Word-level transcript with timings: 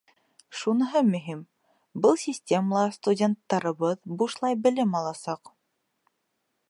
Шуныһы 0.59 1.01
мөһим: 1.09 1.43
был 2.05 2.17
системала 2.21 2.87
студенттарыбыҙ 2.95 4.01
бушлай 4.23 4.59
белем 4.65 5.01
аласаҡ. 5.03 5.57